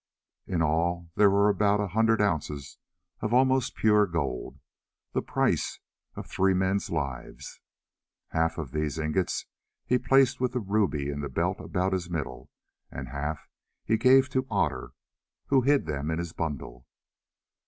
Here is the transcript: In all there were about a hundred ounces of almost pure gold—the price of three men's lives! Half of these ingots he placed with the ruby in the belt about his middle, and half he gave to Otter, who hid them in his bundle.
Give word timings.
In 0.47 0.63
all 0.63 1.11
there 1.13 1.29
were 1.29 1.47
about 1.47 1.79
a 1.79 1.89
hundred 1.89 2.21
ounces 2.21 2.79
of 3.19 3.35
almost 3.35 3.75
pure 3.75 4.07
gold—the 4.07 5.21
price 5.21 5.79
of 6.15 6.25
three 6.25 6.55
men's 6.55 6.89
lives! 6.89 7.61
Half 8.29 8.57
of 8.57 8.71
these 8.71 8.97
ingots 8.97 9.45
he 9.85 9.99
placed 9.99 10.39
with 10.41 10.53
the 10.53 10.59
ruby 10.59 11.11
in 11.11 11.19
the 11.19 11.29
belt 11.29 11.59
about 11.59 11.93
his 11.93 12.09
middle, 12.09 12.49
and 12.89 13.09
half 13.09 13.47
he 13.85 13.95
gave 13.95 14.27
to 14.29 14.47
Otter, 14.49 14.93
who 15.49 15.61
hid 15.61 15.85
them 15.85 16.09
in 16.09 16.17
his 16.17 16.33
bundle. 16.33 16.87